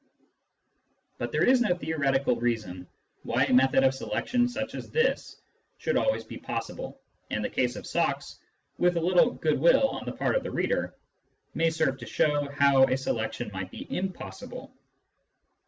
But 1.19 1.31
there 1.31 1.43
is 1.43 1.61
no 1.61 1.75
theoretical 1.75 2.35
reason 2.35 2.87
why 3.21 3.43
a 3.43 3.53
method 3.53 3.83
of 3.83 3.93
selection 3.93 4.47
such 4.47 4.73
as 4.73 4.89
this 4.89 5.39
should 5.77 5.95
always 5.95 6.23
be 6.23 6.39
possible, 6.39 6.99
and 7.29 7.45
the 7.45 7.49
case 7.51 7.75
of 7.75 7.83
the 7.83 7.89
socks, 7.89 8.39
with 8.79 8.97
a 8.97 8.99
little 8.99 9.29
goodwill 9.29 9.89
on 9.89 10.03
the 10.05 10.13
part 10.13 10.35
of 10.35 10.41
the 10.41 10.49
reader, 10.49 10.95
may 11.53 11.69
serve 11.69 11.99
to 11.99 12.07
show 12.07 12.49
how 12.49 12.85
a 12.87 12.97
selection 12.97 13.51
might 13.53 13.69
be 13.69 13.85
impossible. 13.95 14.73